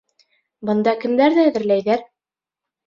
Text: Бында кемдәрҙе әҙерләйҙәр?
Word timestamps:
Бында 0.69 0.95
кемдәрҙе 1.03 1.47
әҙерләйҙәр? 1.51 2.07